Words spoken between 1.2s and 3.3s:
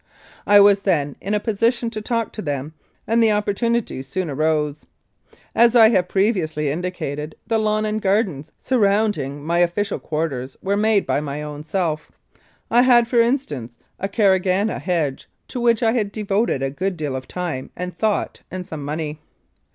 in a position to talk to them, and